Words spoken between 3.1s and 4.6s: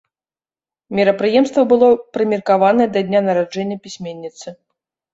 дня нараджэння пісьменніцы.